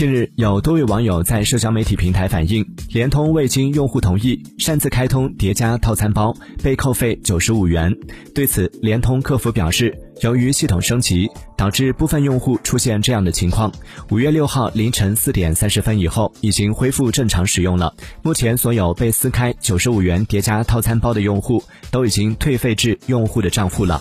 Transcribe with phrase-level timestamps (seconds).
[0.00, 7.94] 近日有多位网友在社交媒体平台反映联通未经用户同意擅自开通叠加套餐包被扣费九十五元。
[8.34, 13.70] 对此联通客服表示由于系统升级导致部分用户出现这样的情况。
[14.10, 17.94] 五月六号凌晨四点三十分以后已经恢复正常使用了。
[18.22, 24.00] 目前所有被撕开九十五元叠加套餐包的用户都已经退费至用户的账户了。